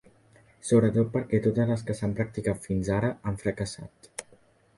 [0.69, 4.13] Sobretot perquè totes les que s’han practicat fins ara han fracassat.